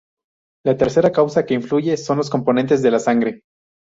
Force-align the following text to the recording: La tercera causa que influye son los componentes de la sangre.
La 0.65 0.75
tercera 0.77 1.11
causa 1.11 1.45
que 1.45 1.53
influye 1.53 1.95
son 1.95 2.17
los 2.17 2.31
componentes 2.31 2.81
de 2.81 2.89
la 2.89 2.97
sangre. 2.97 3.41